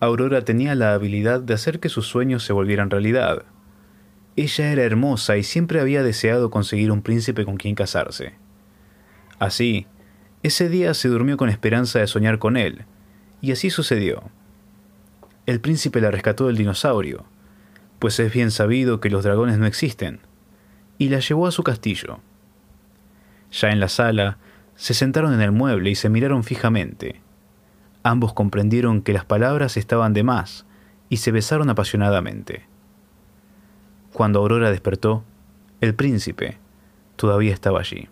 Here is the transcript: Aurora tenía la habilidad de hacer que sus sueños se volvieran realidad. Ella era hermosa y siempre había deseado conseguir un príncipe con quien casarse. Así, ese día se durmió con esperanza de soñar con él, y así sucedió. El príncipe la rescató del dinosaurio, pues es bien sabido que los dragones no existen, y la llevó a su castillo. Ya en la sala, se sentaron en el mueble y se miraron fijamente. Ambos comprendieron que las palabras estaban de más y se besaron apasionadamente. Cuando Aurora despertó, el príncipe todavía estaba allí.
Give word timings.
Aurora 0.00 0.44
tenía 0.44 0.74
la 0.74 0.92
habilidad 0.92 1.40
de 1.40 1.54
hacer 1.54 1.80
que 1.80 1.88
sus 1.88 2.06
sueños 2.06 2.44
se 2.44 2.52
volvieran 2.52 2.90
realidad. 2.90 3.44
Ella 4.36 4.72
era 4.72 4.82
hermosa 4.82 5.36
y 5.36 5.44
siempre 5.44 5.80
había 5.80 6.02
deseado 6.02 6.50
conseguir 6.50 6.90
un 6.90 7.02
príncipe 7.02 7.44
con 7.44 7.56
quien 7.56 7.74
casarse. 7.74 8.34
Así, 9.38 9.86
ese 10.42 10.68
día 10.68 10.92
se 10.94 11.08
durmió 11.08 11.36
con 11.36 11.48
esperanza 11.48 12.00
de 12.00 12.06
soñar 12.06 12.38
con 12.38 12.56
él, 12.56 12.84
y 13.40 13.52
así 13.52 13.70
sucedió. 13.70 14.30
El 15.46 15.60
príncipe 15.60 16.00
la 16.00 16.10
rescató 16.10 16.48
del 16.48 16.56
dinosaurio, 16.56 17.24
pues 17.98 18.18
es 18.20 18.32
bien 18.32 18.50
sabido 18.50 19.00
que 19.00 19.10
los 19.10 19.24
dragones 19.24 19.58
no 19.58 19.66
existen, 19.66 20.20
y 20.98 21.08
la 21.08 21.20
llevó 21.20 21.46
a 21.46 21.52
su 21.52 21.62
castillo. 21.62 22.20
Ya 23.52 23.70
en 23.70 23.80
la 23.80 23.88
sala, 23.88 24.38
se 24.76 24.94
sentaron 24.94 25.32
en 25.32 25.40
el 25.40 25.52
mueble 25.52 25.90
y 25.90 25.94
se 25.94 26.08
miraron 26.08 26.44
fijamente. 26.44 27.20
Ambos 28.06 28.34
comprendieron 28.34 29.00
que 29.00 29.14
las 29.14 29.24
palabras 29.24 29.78
estaban 29.78 30.12
de 30.12 30.22
más 30.22 30.66
y 31.08 31.16
se 31.16 31.32
besaron 31.32 31.70
apasionadamente. 31.70 32.66
Cuando 34.12 34.40
Aurora 34.40 34.70
despertó, 34.70 35.24
el 35.80 35.94
príncipe 35.94 36.58
todavía 37.16 37.54
estaba 37.54 37.80
allí. 37.80 38.08